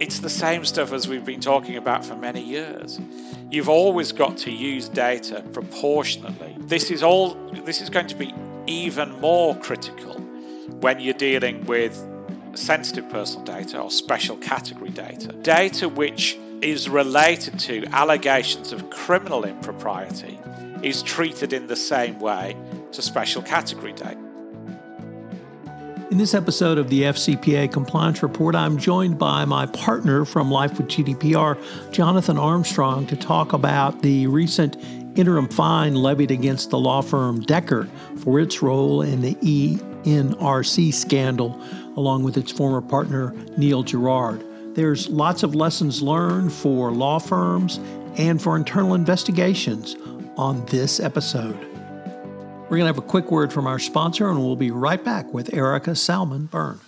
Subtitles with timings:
[0.00, 3.00] It's the same stuff as we've been talking about for many years.
[3.50, 6.56] You've always got to use data proportionately.
[6.58, 7.34] This is all
[7.64, 8.34] this is going to be
[8.66, 10.14] even more critical
[10.80, 11.94] when you're dealing with
[12.54, 15.32] sensitive personal data or special category data.
[15.42, 20.38] Data which is related to allegations of criminal impropriety
[20.82, 22.56] is treated in the same way
[22.92, 24.18] to special category data.
[26.12, 30.76] In this episode of the FCPA Compliance Report, I'm joined by my partner from Life
[30.76, 31.56] with GDPR,
[31.90, 34.76] Jonathan Armstrong, to talk about the recent
[35.16, 41.58] interim fine levied against the law firm Dechert for its role in the ENRC scandal,
[41.96, 44.44] along with its former partner, Neil Gerard.
[44.74, 47.80] There's lots of lessons learned for law firms
[48.18, 49.96] and for internal investigations
[50.36, 51.71] on this episode.
[52.72, 55.30] We're going to have a quick word from our sponsor, and we'll be right back
[55.30, 56.80] with Erica Salmon Byrne.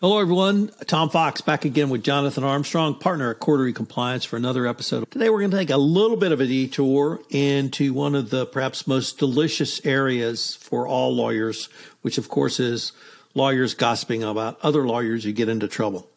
[0.00, 0.72] Hello, everyone.
[0.86, 5.08] Tom Fox back again with Jonathan Armstrong, partner at Cordery Compliance, for another episode.
[5.12, 8.46] Today, we're going to take a little bit of a detour into one of the
[8.46, 11.68] perhaps most delicious areas for all lawyers,
[12.02, 12.90] which, of course, is
[13.36, 16.08] lawyers gossiping about other lawyers, you get into trouble.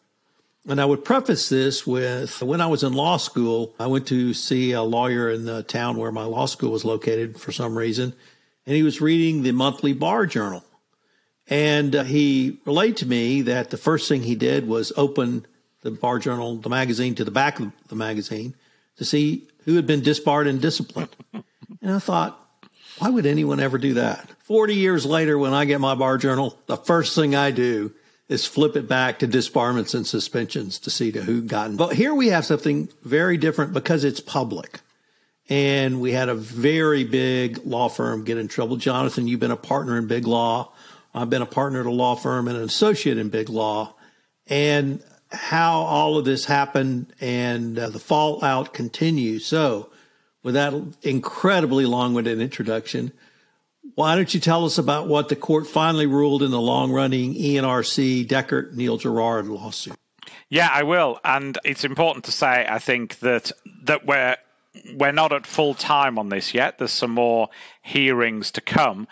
[0.68, 4.34] And I would preface this with when I was in law school, I went to
[4.34, 8.14] see a lawyer in the town where my law school was located for some reason,
[8.66, 10.64] and he was reading the monthly bar journal.
[11.46, 15.46] And uh, he relayed to me that the first thing he did was open
[15.82, 18.54] the bar journal, the magazine, to the back of the magazine
[18.96, 21.14] to see who had been disbarred and disciplined.
[21.32, 22.39] and I thought,
[23.00, 24.28] why would anyone ever do that?
[24.40, 27.92] 40 years later, when I get my bar journal, the first thing I do
[28.28, 31.76] is flip it back to disbarments and suspensions to see to who gotten.
[31.76, 34.80] But here we have something very different because it's public.
[35.48, 38.76] And we had a very big law firm get in trouble.
[38.76, 40.70] Jonathan, you've been a partner in big law.
[41.14, 43.94] I've been a partner at a law firm and an associate in big law.
[44.46, 45.02] And
[45.32, 49.46] how all of this happened and uh, the fallout continues.
[49.46, 49.90] So,
[50.42, 53.12] with that incredibly long winded introduction,
[53.94, 57.34] why don't you tell us about what the court finally ruled in the long running
[57.34, 59.96] ENRC Dechert Neil Gerard lawsuit?
[60.48, 61.18] Yeah, I will.
[61.24, 63.52] And it's important to say, I think, that
[63.84, 64.36] that we're
[64.94, 66.78] we're not at full time on this yet.
[66.78, 67.48] There's some more
[67.82, 69.08] hearings to come,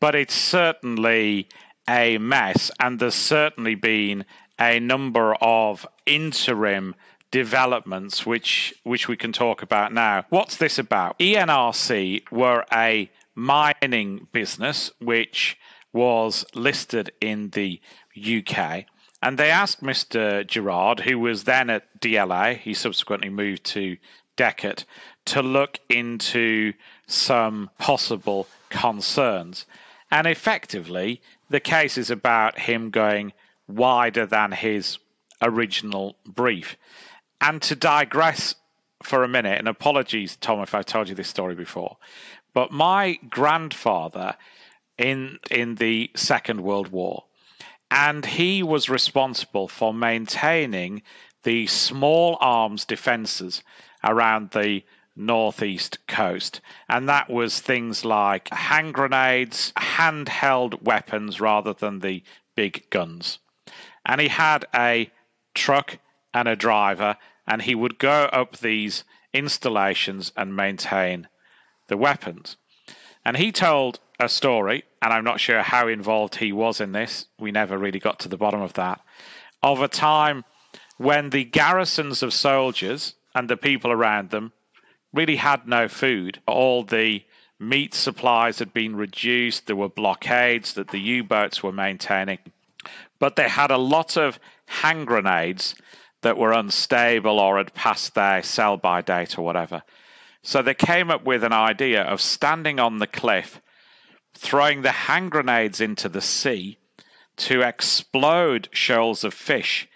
[0.00, 1.48] but it's certainly
[1.88, 4.24] a mess, and there's certainly been
[4.60, 6.94] a number of interim
[7.32, 10.24] developments which which we can talk about now.
[10.28, 11.18] What's this about?
[11.18, 15.58] ENRC were a mining business which
[15.92, 17.80] was listed in the
[18.16, 18.84] UK.
[19.22, 20.46] And they asked Mr.
[20.46, 23.96] Gerard, who was then at DLA, he subsequently moved to
[24.36, 24.84] Dechert,
[25.26, 26.72] to look into
[27.06, 29.66] some possible concerns.
[30.10, 33.32] And effectively, the case is about him going
[33.68, 34.98] wider than his
[35.40, 36.76] original brief.
[37.42, 38.54] And to digress
[39.02, 41.96] for a minute, and apologies, Tom, if I've told you this story before,
[42.54, 44.36] but my grandfather
[44.96, 47.24] in in the Second World War,
[47.90, 51.02] and he was responsible for maintaining
[51.42, 53.64] the small arms defences
[54.04, 54.84] around the
[55.16, 56.60] northeast coast.
[56.88, 62.22] And that was things like hand grenades, handheld weapons rather than the
[62.54, 63.40] big guns.
[64.06, 65.10] And he had a
[65.54, 65.98] truck
[66.32, 67.16] and a driver
[67.46, 71.28] and he would go up these installations and maintain
[71.88, 72.56] the weapons.
[73.24, 77.26] And he told a story, and I'm not sure how involved he was in this.
[77.38, 79.00] We never really got to the bottom of that.
[79.62, 80.44] Of a time
[80.96, 84.52] when the garrisons of soldiers and the people around them
[85.12, 86.40] really had no food.
[86.46, 87.22] All the
[87.58, 92.38] meat supplies had been reduced, there were blockades that the U boats were maintaining,
[93.18, 95.76] but they had a lot of hand grenades
[96.22, 99.82] that were unstable or had passed their sell by date or whatever.
[100.42, 103.60] So they came up with an idea of standing on the cliff,
[104.34, 106.78] throwing the hand grenades into the sea
[107.36, 109.88] to explode shoals of fish,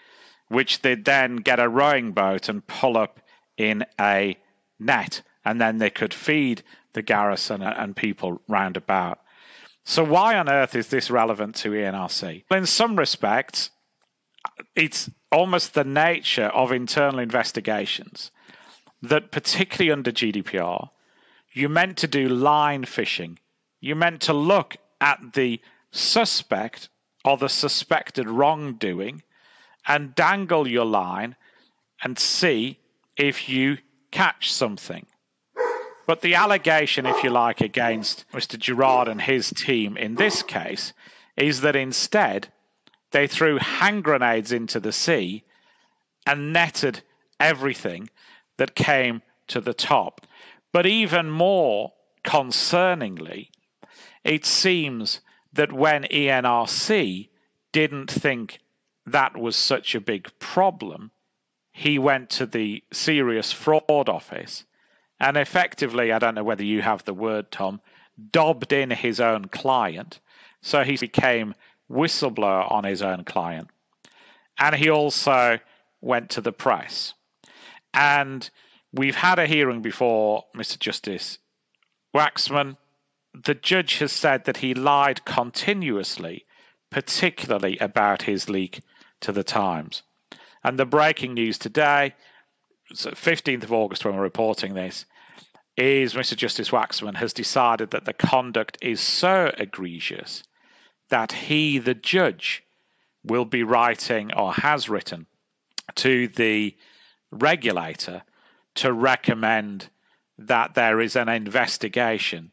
[0.47, 3.19] which they'd then get a rowing boat and pull up
[3.57, 4.37] in a
[4.79, 6.63] net, and then they could feed
[6.93, 9.19] the garrison and people round about.
[9.83, 12.43] So, why on earth is this relevant to ENRC?
[12.51, 13.69] In some respects,
[14.75, 18.31] it's almost the nature of internal investigations
[19.01, 20.89] that particularly under GDPR,
[21.53, 23.39] you're meant to do line fishing.
[23.79, 25.61] You're meant to look at the
[25.91, 26.89] suspect
[27.23, 29.23] or the suspected wrongdoing
[29.87, 31.35] and dangle your line
[32.03, 32.79] and see
[33.15, 33.77] if you
[34.11, 35.05] catch something.
[36.05, 38.57] But the allegation, if you like, against Mr.
[38.57, 40.93] Gerard and his team in this case
[41.35, 42.47] is that instead
[43.11, 45.43] they threw hand grenades into the sea
[46.25, 47.01] and netted
[47.39, 48.09] everything
[48.57, 50.25] that came to the top.
[50.73, 51.93] But even more
[52.23, 53.49] concerningly,
[54.23, 55.21] it seems
[55.53, 57.29] that when ENRC
[57.71, 58.59] didn't think
[59.05, 61.11] that was such a big problem,
[61.71, 64.65] he went to the Serious Fraud Office
[65.19, 67.81] and effectively, I don't know whether you have the word, Tom,
[68.31, 70.19] dobbed in his own client.
[70.61, 71.55] So he became
[71.89, 73.69] whistleblower on his own client.
[74.59, 75.59] And he also
[76.01, 77.13] went to the press.
[77.93, 78.49] And
[78.93, 80.77] we've had a hearing before, Mr.
[80.79, 81.37] Justice
[82.15, 82.77] Waksman.
[83.33, 86.45] The judge has said that he lied continuously,
[86.89, 88.81] particularly about his leak
[89.21, 90.03] to the Times.
[90.63, 92.15] And the breaking news today,
[92.93, 95.05] 15th of August, when we're reporting this,
[95.77, 96.35] is Mr.
[96.35, 100.43] Justice Waksman has decided that the conduct is so egregious
[101.09, 102.63] that he, the judge,
[103.23, 105.25] will be writing or has written
[105.95, 106.75] to the
[107.31, 108.23] regulator
[108.75, 109.89] to recommend
[110.37, 112.51] that there is an investigation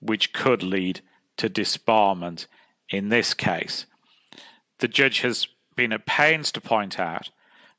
[0.00, 1.00] which could lead
[1.36, 2.46] to disbarment
[2.90, 3.86] in this case.
[4.78, 7.30] The judge has been at pains to point out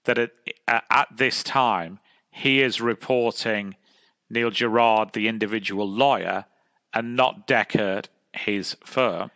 [0.06, 0.31] that at,
[0.68, 3.75] at this time he is reporting
[4.29, 6.45] Neil Gerard, the individual lawyer,
[6.94, 9.31] and not Dechert, his firm.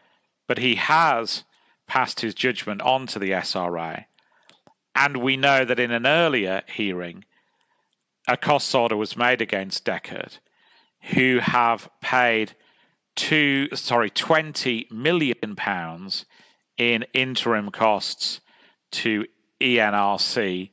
[0.51, 1.45] But he has
[1.87, 4.03] passed his judgment on to the SRA.
[4.93, 7.23] and we know that in an earlier hearing,
[8.27, 10.39] a costs order was made against Dechert,
[11.13, 12.53] who have paid
[13.15, 16.25] two, sorry, 20 million pounds
[16.75, 18.41] in interim costs
[18.91, 19.25] to
[19.61, 20.71] ENRC,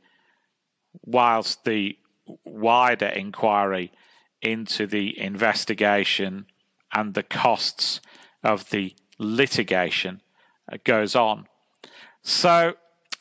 [1.05, 1.97] whilst the
[2.45, 3.93] wider inquiry
[4.43, 6.47] into the investigation
[6.93, 8.01] and the costs
[8.43, 10.21] of the litigation
[10.71, 11.47] uh, goes on.
[12.23, 12.75] So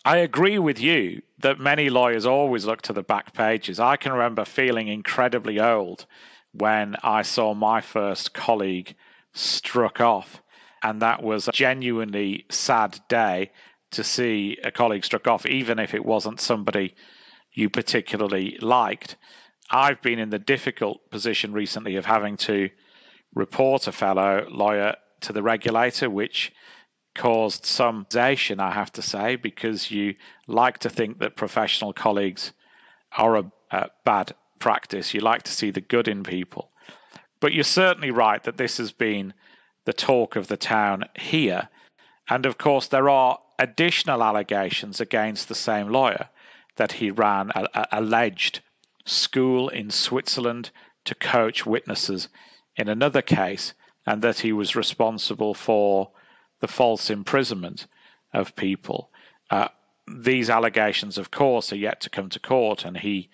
[0.05, 3.79] I agree with you that many lawyers always look to the back pages.
[3.79, 6.05] I can remember feeling incredibly old
[6.53, 8.95] when I saw my first colleague
[9.33, 10.41] struck off.
[10.83, 13.51] And that was a genuinely sad day
[13.91, 16.95] to see a colleague struck off, even if it wasn't somebody
[17.53, 19.15] you particularly liked.
[19.69, 22.69] I've been in the difficult position recently of having to
[23.33, 26.51] report a fellow lawyer to the regulator, which
[27.15, 30.15] caused some zation, I have to say, because you
[30.47, 32.53] like to think that professional colleagues
[33.17, 35.13] are a, a bad practice.
[35.13, 36.71] You like to see the good in people.
[37.39, 39.33] But you're certainly right that this has been
[39.85, 41.69] the talk of the town here.
[42.29, 46.29] And of course, there are additional allegations against the same lawyer
[46.75, 48.61] that he ran a, alleged
[49.05, 50.69] school in Switzerland
[51.05, 52.27] to coach witnesses
[52.75, 53.73] in another case,
[54.07, 56.09] and that he was responsible for
[56.61, 57.85] the false imprisonment
[58.33, 59.11] of people.
[59.51, 59.67] Uh,
[60.07, 63.29] these allegations, of course, are yet to come to court, and he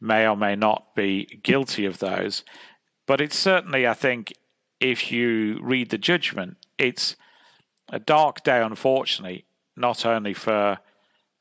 [0.00, 2.44] may or may not be guilty of those.
[3.06, 4.32] But it's certainly, I think,
[4.78, 7.16] if you read the judgment, it's
[7.88, 9.44] a dark day, unfortunately,
[9.76, 10.78] not only for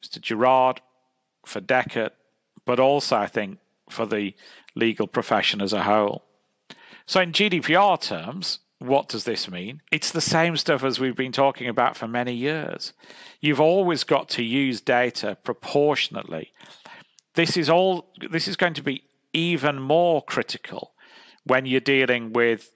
[0.04, 0.20] Mr.
[0.20, 0.82] Gerard,
[1.46, 2.12] for Dechert,
[2.66, 3.60] but also, I think,
[3.90, 4.34] for the
[4.74, 6.24] legal profession as a whole.
[7.06, 9.80] So, in GDPR terms, what does this mean?
[9.92, 12.94] It's the same stuff as we've been talking about for many years.
[13.40, 16.52] You've always got to use data proportionately.
[17.36, 20.94] This is all this is going to be even more critical
[21.44, 22.72] when you're dealing with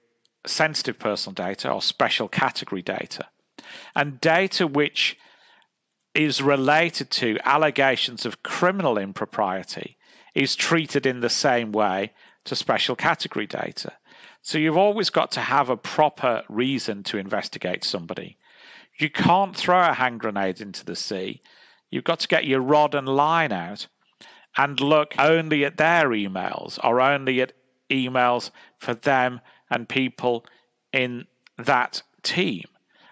[0.46, 3.26] sensitive personal data or special category data.
[3.96, 5.18] And data which
[6.14, 9.98] is related to allegations of criminal impropriety
[10.36, 12.12] is treated in the same way
[12.44, 13.92] to special category data.
[14.46, 18.38] So you've always got to have a proper reason to investigate somebody.
[19.00, 21.42] You can't throw a hand grenade into the sea.
[21.90, 23.88] You've got to get your rod and line out
[24.56, 27.54] and look only at their emails or only at
[27.90, 30.46] emails for them and people
[30.94, 31.26] in
[31.58, 32.66] that team,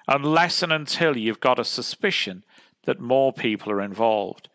[0.08, 2.44] unless and until you've got a suspicion
[2.86, 4.50] that more people are involved.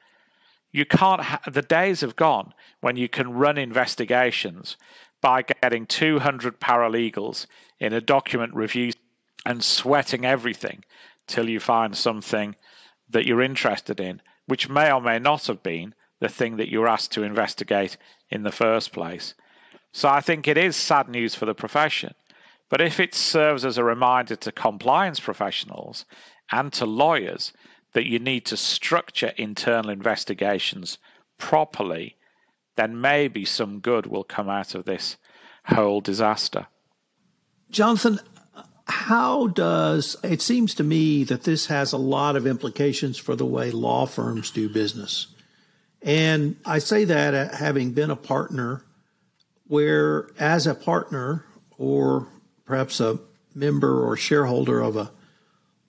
[0.70, 4.76] You can't, ha- the days have gone when you can run investigations
[5.20, 7.46] by getting 200 paralegals
[7.80, 8.92] in a document review
[9.44, 10.84] and sweating everything
[11.26, 12.54] till you find something
[13.10, 16.80] that you're interested in, which may or may not have been the thing that you
[16.80, 17.96] were asked to investigate
[18.30, 19.34] in the first place.
[19.92, 22.14] So I think it is sad news for the profession.
[22.68, 26.04] But if it serves as a reminder to compliance professionals
[26.52, 27.52] and to lawyers
[27.94, 30.98] that you need to structure internal investigations
[31.38, 32.16] properly
[32.78, 35.16] then maybe some good will come out of this
[35.64, 36.68] whole disaster.
[37.70, 38.20] Jonathan,
[38.86, 43.44] how does it seems to me that this has a lot of implications for the
[43.44, 45.26] way law firms do business.
[46.02, 48.84] And I say that having been a partner
[49.66, 51.44] where as a partner
[51.76, 52.28] or
[52.64, 53.18] perhaps a
[53.56, 55.10] member or shareholder of a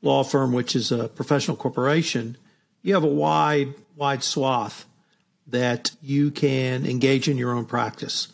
[0.02, 2.36] law firm which is a professional corporation,
[2.82, 4.86] you have a wide wide swath
[5.52, 8.28] that you can engage in your own practice.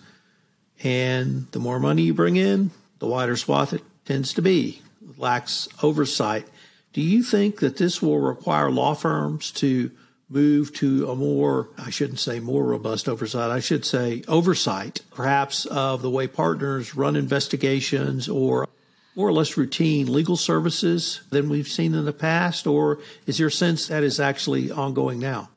[0.84, 4.81] And the more money you bring in, the wider swath it tends to be.
[5.17, 6.48] Lacks oversight.
[6.93, 9.91] Do you think that this will require law firms to
[10.29, 15.65] move to a more, I shouldn't say more robust oversight, I should say oversight, perhaps
[15.65, 18.67] of the way partners run investigations or
[19.15, 22.67] more or less routine legal services than we've seen in the past?
[22.67, 25.50] Or is your sense that is actually ongoing now?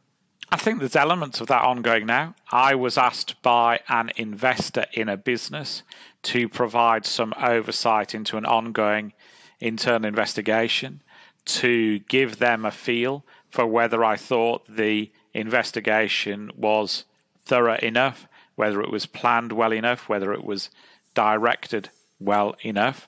[0.51, 2.35] I think there's elements of that ongoing now.
[2.51, 5.83] I was asked by an investor in a business
[6.23, 9.13] to provide some oversight into an ongoing
[9.61, 11.03] internal investigation
[11.45, 17.05] to give them a feel for whether I thought the investigation was
[17.45, 18.27] thorough enough,
[18.57, 20.71] whether it was planned well enough, whether it was
[21.15, 21.91] directed
[22.21, 23.07] well enough.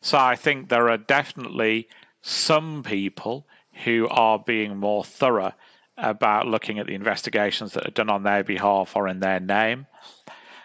[0.00, 1.88] So I think there are definitely
[2.22, 3.46] some people
[3.84, 5.52] who are being more thorough
[5.96, 9.86] about looking at the investigations that are done on their behalf or in their name.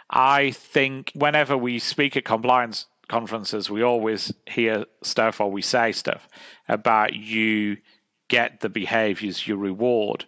[0.09, 5.91] I think whenever we speak at compliance conferences, we always hear stuff or we say
[5.91, 6.27] stuff
[6.67, 7.77] about you
[8.29, 10.25] get the behaviors you reward.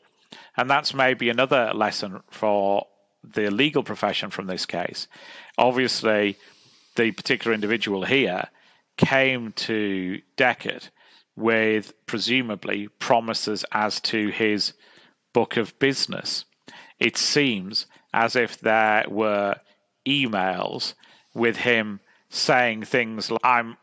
[0.57, 2.85] And that's maybe another lesson for
[3.23, 5.07] the legal profession from this case.
[5.57, 6.37] Obviously,
[6.95, 8.47] the particular individual here
[8.97, 10.89] came to Dechert
[11.35, 14.73] with presumably promises as to his
[15.33, 16.45] book of business.
[16.99, 19.55] It seems as if there were
[20.05, 20.93] emails
[21.33, 23.77] with him saying things like, I'm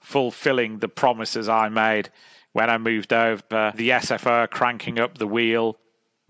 [0.00, 2.10] fulfilling the promises I made
[2.52, 5.76] when I moved over, the SFO cranking up the wheel,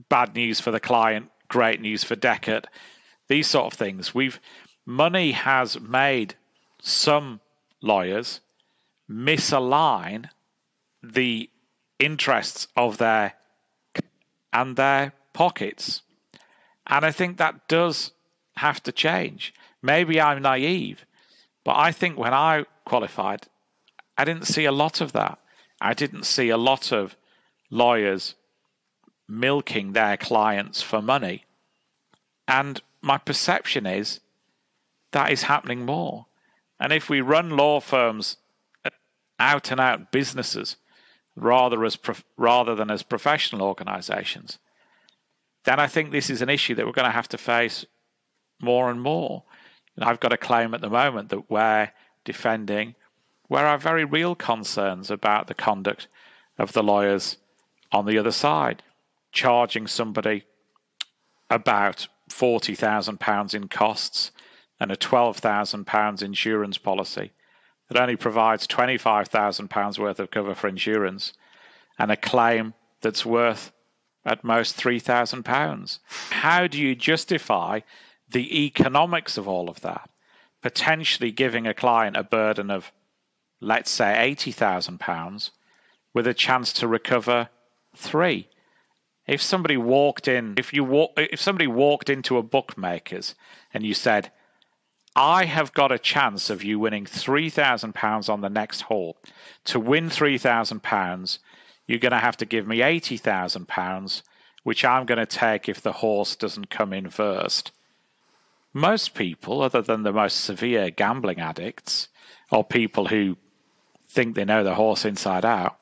[0.08, 2.66] bad news for the client, great news for Dechert,
[3.28, 4.14] these sort of things.
[4.14, 4.40] We've
[4.84, 6.34] money has made
[6.80, 7.40] some
[7.82, 8.40] lawyers
[9.10, 10.28] misalign
[11.02, 11.48] the
[11.98, 13.34] interests of their
[14.52, 16.02] and their pockets.
[16.86, 18.12] And I think that does
[18.56, 19.54] have to change.
[19.82, 21.04] Maybe I'm naive,
[21.64, 23.46] but I think when I qualified,
[24.16, 25.38] I didn't see a lot of that.
[25.80, 27.16] I didn't see a lot of
[27.70, 28.34] lawyers
[29.28, 31.44] milking their clients for money.
[32.48, 34.20] And my perception is
[35.12, 36.26] that is happening more.
[36.80, 38.36] And if we run law firms
[39.38, 40.76] out and out businesses
[41.40, 44.58] rather as prof- rather than as professional organizations,
[45.64, 47.84] then I think this is an issue that we're going to have to face
[48.60, 49.44] more and more.
[49.96, 51.90] And I've got a claim at the moment that we're
[52.24, 52.94] defending
[53.48, 56.08] where are very real concerns about the conduct
[56.58, 57.38] of the lawyers
[57.92, 58.82] on the other side,
[59.32, 60.44] charging somebody
[61.50, 64.32] about forty thousand pounds in costs
[64.80, 67.32] and a twelve thousand pounds insurance policy
[67.88, 71.32] that only provides £25,000 worth of cover for insurance
[71.98, 73.72] and a claim that's worth
[74.24, 75.98] at most £3,000.
[76.30, 77.80] How do you justify
[78.28, 80.10] the economics of all of that?
[80.62, 82.92] Potentially giving a client a burden of,
[83.60, 85.50] let's say, £80,000
[86.14, 87.48] with a chance to recover
[87.96, 88.48] three.
[89.26, 93.34] If somebody walked in, if you walk, if somebody walked into a bookmaker's
[93.74, 94.32] and you said,
[95.20, 99.16] I have got a chance of you winning £3,000 on the next hole.
[99.64, 101.38] To win £3,000,
[101.88, 104.22] you're going to have to give me £80,000,
[104.62, 107.72] which I'm going to take if the horse doesn't come in first.
[108.72, 112.08] most people, other than the most severe gambling addicts
[112.50, 113.36] or people who
[114.08, 115.78] think they know the horse inside out,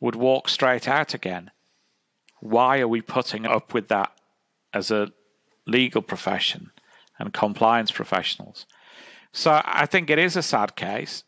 [0.00, 1.50] would walk straight out again.
[2.40, 4.12] Why are we putting up with that
[4.74, 5.12] as a
[5.66, 6.70] legal profession
[7.18, 8.66] and compliance professionals?
[9.32, 11.24] So I think it is a sad case.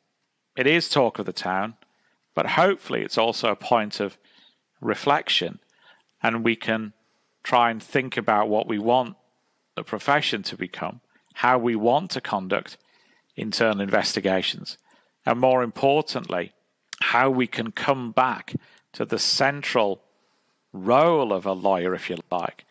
[0.56, 1.74] It is talk of the town,
[2.34, 4.16] but hopefully it's also a point of
[4.80, 5.58] reflection
[6.22, 6.92] and we can
[7.42, 9.16] try and think about what we want
[9.74, 11.00] the profession to become,
[11.34, 12.78] how we want to conduct
[13.36, 14.78] internal investigations,
[15.26, 16.52] and more importantly,
[17.00, 18.54] how we can come back
[18.92, 20.00] to the central
[20.72, 22.64] role of a lawyer, if you like,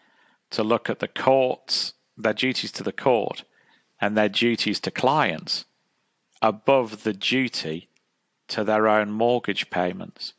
[0.51, 3.43] to look at the courts, their duties to the court,
[4.03, 5.63] and their duties to clients
[6.41, 7.87] above the duty
[8.49, 10.33] to their own mortgage payments.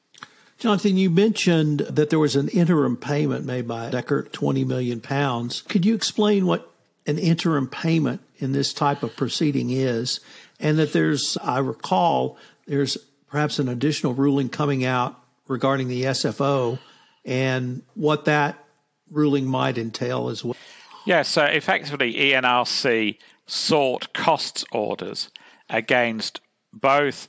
[0.58, 5.62] Jonathan, you mentioned that there was an interim payment made by Dechert, 20 million pounds.
[5.62, 6.70] Could you explain what
[7.06, 10.20] an interim payment in this type of proceeding is?
[10.60, 15.18] And that there's, I recall, there's perhaps an additional ruling coming out
[15.48, 16.78] regarding the SFO
[17.24, 18.62] and what that
[19.10, 20.56] ruling might entail as well.
[21.06, 25.30] Yeah, so effectively, ENRC sought costs orders
[25.68, 26.40] against
[26.72, 27.28] both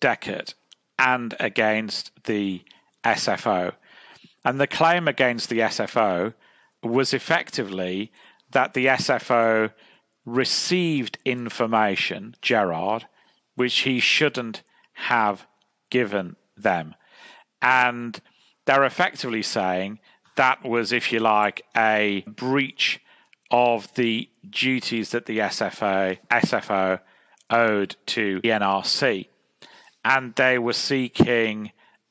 [0.00, 0.54] Dechert
[0.98, 2.62] and against the
[3.04, 3.72] SFO.
[4.44, 6.34] And the claim against the SFO
[6.82, 8.12] was effectively
[8.52, 9.72] that the SFO
[10.26, 13.06] received information, Gerard,
[13.56, 15.46] which he shouldn't have
[15.90, 16.94] given them.
[17.62, 18.20] And
[18.66, 19.98] they're effectively saying
[20.36, 23.00] that was, if you like, a breach
[23.56, 26.98] of the duties that the SFO, SFO
[27.50, 29.28] owed to the NRC
[30.04, 31.70] and they were seeking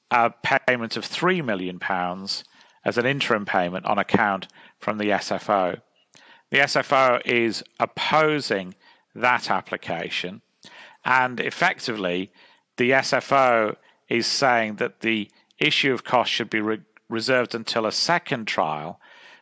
[0.09, 2.45] a payment of three million pounds
[2.85, 4.47] as an interim payment on account
[4.79, 5.81] from the SFO.
[6.49, 8.73] The SFO is opposing
[9.13, 10.41] that application,
[11.03, 12.31] and effectively,
[12.77, 13.75] the SFO
[14.07, 16.79] is saying that the issue of cost should be re-
[17.09, 19.01] reserved until a second trial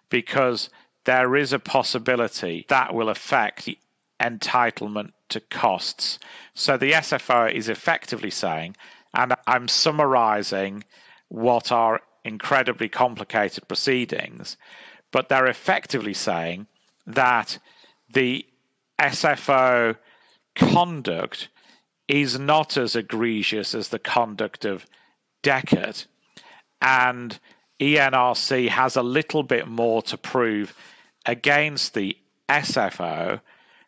[0.09, 0.71] because
[1.05, 3.77] there is a possibility that will affect the
[4.21, 6.19] entitlement to costs.
[6.53, 8.75] So the SFO is effectively saying,
[9.13, 10.83] and I'm summarizing
[11.29, 14.57] what are incredibly complicated proceedings,
[15.11, 16.67] but they're effectively saying
[17.07, 17.57] that
[18.13, 18.45] the
[18.99, 19.95] SFO
[20.55, 21.49] conduct
[22.07, 24.85] is not as egregious as the conduct of
[25.43, 26.05] Dechert.
[26.81, 27.39] and
[27.81, 30.73] ENRC has a little bit more to prove
[31.25, 32.15] against the
[32.47, 33.41] SFO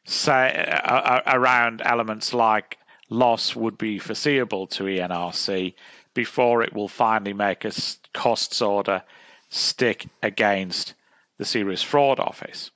[0.05, 2.77] say uh, around elements like
[3.09, 5.73] loss would be foreseeable to ENRC
[6.13, 7.71] before it will finally make a
[8.13, 9.03] costs order
[9.49, 10.93] stick against
[11.37, 12.71] the Serious Fraud Office.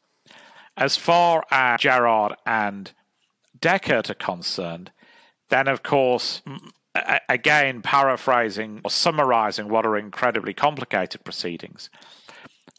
[0.77, 2.91] As far as Gerard and
[3.60, 4.91] Dechert are concerned,
[5.49, 6.41] then of course,
[7.29, 11.89] again, paraphrasing or summarizing what are incredibly complicated proceedings,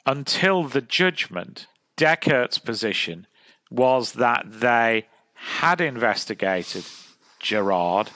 [0.07, 3.27] until the judgment, Dechert's position
[3.71, 6.85] was that they had investigated
[7.41, 8.11] Gerard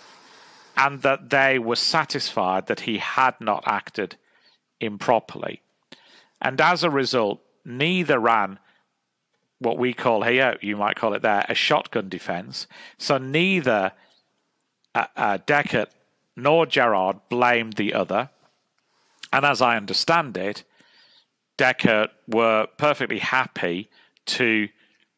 [0.76, 4.16] and that they were satisfied that he had not acted
[4.80, 5.62] improperly.
[6.40, 8.58] And as a result, neither ran
[9.58, 12.66] what we call here, you might call it there, a shotgun defense.
[12.98, 13.92] So neither
[14.94, 15.88] uh, uh, Dechert
[16.37, 18.31] nor Gerard blamed the other.
[19.33, 20.64] And as I understand it,
[21.59, 23.88] Dechert were perfectly happy
[24.26, 24.68] to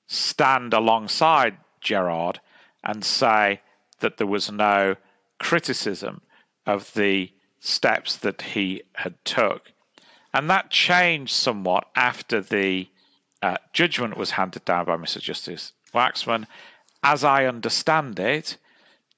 [0.06, 2.40] stand alongside Gerard
[2.82, 3.60] and say
[4.00, 4.96] that there was no
[5.38, 6.20] criticism
[6.66, 9.72] of the steps that he had took.
[10.32, 12.88] And that changed somewhat after the
[13.42, 15.20] uh, judgment was handed down by Mr.
[15.20, 16.46] Justice Waksman.
[17.02, 18.56] As I understand it,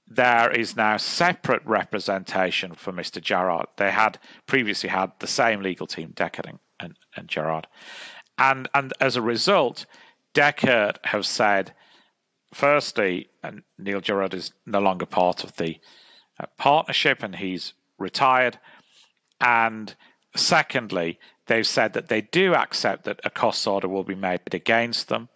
[0.09, 3.21] there is now separate representation for Mr.
[3.21, 3.67] Gerard.
[3.77, 7.67] They had previously had the same legal team, Dechert and, and Gerard.
[8.39, 9.87] And, and as a result,
[10.35, 11.73] Dechert have said,
[12.55, 15.79] firstly, and Neil Gerard is no longer part of the
[16.39, 18.59] uh, partnership and he's retired.
[19.41, 19.95] And
[20.37, 25.09] secondly, they've said that they do accept that a cost order will be made against
[25.09, 25.29] them.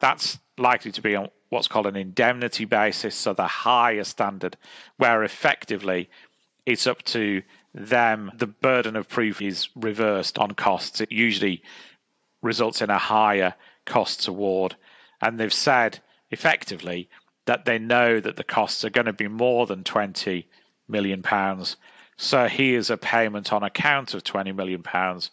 [0.00, 4.56] That's likely to be on what's called an indemnity basis, so the higher standard,
[4.96, 6.08] where effectively
[6.66, 7.42] it's up to
[7.74, 11.00] them, the burden of proof is reversed on costs.
[11.00, 11.62] It usually
[12.42, 14.76] results in a higher costs award.
[15.20, 15.98] And they've said
[16.30, 17.08] effectively
[17.46, 20.48] that they know that the costs are going to be more than 20
[20.88, 21.76] million pounds.
[22.16, 25.30] So here's a payment on account of 20 million pounds,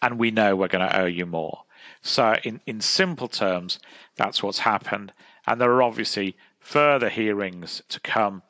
[0.00, 1.62] and we know we're going to owe you more.
[2.02, 3.78] So, in, in simple terms,
[4.16, 5.12] that's what's happened.
[5.46, 8.42] And there are obviously further hearings to come.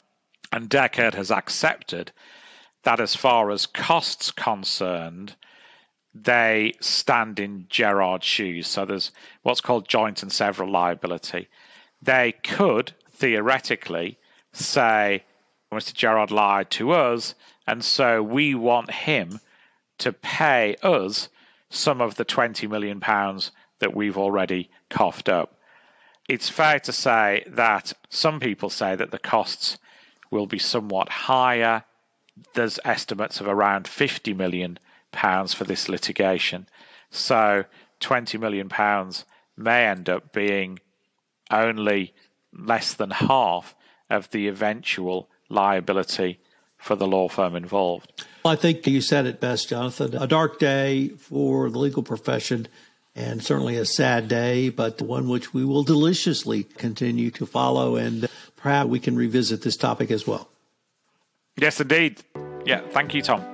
[0.51, 2.13] And Dechert has accepted
[2.83, 5.37] that, as far as costs concerned,
[6.15, 8.67] they stand in Gerard's shoes.
[8.67, 9.13] So there's
[9.43, 11.49] what's called joint and several liability.
[12.03, 14.19] They could theoretically
[14.53, 15.25] say,
[15.73, 15.95] Mr.
[15.95, 17.35] Gerard lied to us,
[17.67, 19.41] and so we want him
[19.99, 21.29] to pay us
[21.73, 25.59] some of the 20 million pounds that we've already coughed up.
[26.29, 29.79] It's fair to say that some people say that the costs
[30.31, 31.85] will be somewhat higher.
[32.55, 34.79] There's estimates of around 50 million
[35.13, 36.69] pounds for this litigation.
[37.11, 37.65] So
[38.01, 39.25] 20 million pounds
[39.57, 40.79] may end up being
[41.51, 42.15] only
[42.53, 43.75] less than half
[44.11, 46.39] of the eventual liability
[46.83, 48.25] for the law firm involved.
[48.45, 50.17] I think you said it best, Jonathan.
[50.17, 52.67] A dark day for the legal profession
[53.15, 57.97] and certainly a sad day, but one which we will deliciously continue to follow.
[57.97, 60.49] And perhaps we can revisit this topic as well.
[61.57, 62.23] Yes, indeed.
[62.65, 63.45] Yeah, thank you, Tom.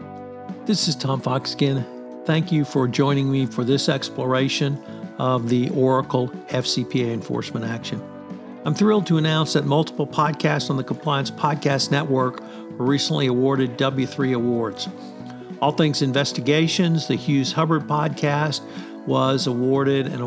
[0.65, 1.85] This is Tom Fox again.
[2.25, 4.83] Thank you for joining me for this exploration
[5.19, 8.03] of the Oracle FCPA enforcement action.
[8.65, 12.43] I'm thrilled to announce that multiple podcasts on the Compliance Podcast Network
[12.77, 14.89] were recently awarded W3 awards.
[15.61, 18.63] All Things Investigations, the Hughes Hubbard podcast,
[19.07, 20.23] was awarded an,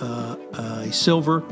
[0.00, 1.42] uh, a silver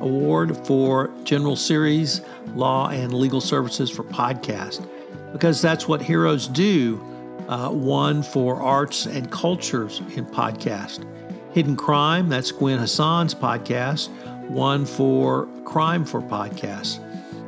[0.00, 2.20] award for General Series
[2.54, 4.86] Law and Legal Services for Podcast,
[5.32, 7.02] because that's what heroes do.
[7.48, 11.06] Uh, one for arts and cultures in podcast.
[11.52, 14.08] Hidden Crime, that's Gwen Hassan's podcast,
[14.48, 17.00] one for Crime for Podcasts.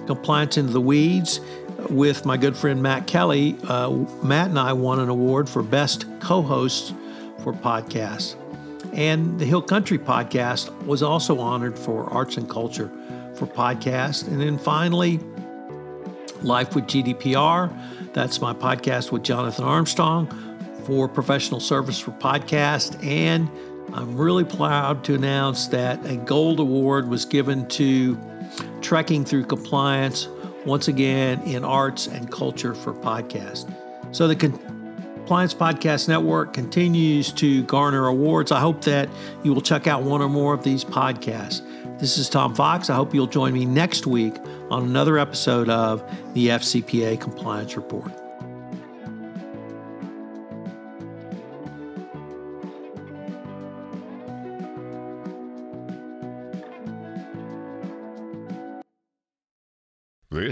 [0.06, 1.40] Compliance into the Weeds
[1.90, 3.56] with my good friend Matt Kelly.
[3.68, 3.90] Uh,
[4.22, 6.92] Matt and I won an award for Best Co hosts
[7.42, 8.36] for podcasts.
[8.92, 12.90] And the Hill Country podcast was also honored for Arts and Culture
[13.34, 14.26] for podcast.
[14.28, 15.20] And then finally,
[16.42, 17.72] Life with GDPR.
[18.12, 20.28] That's my podcast with Jonathan Armstrong
[20.84, 23.02] for professional service for podcast.
[23.04, 23.50] And
[23.92, 28.18] I'm really proud to announce that a gold award was given to
[28.80, 30.28] Trekking Through Compliance,
[30.66, 33.72] once again in arts and culture for podcast.
[34.10, 38.52] So the Compliance Podcast Network continues to garner awards.
[38.52, 39.08] I hope that
[39.42, 41.62] you will check out one or more of these podcasts.
[41.98, 42.90] This is Tom Fox.
[42.90, 44.34] I hope you'll join me next week
[44.70, 46.02] on another episode of
[46.34, 48.25] the FCPA Compliance Report.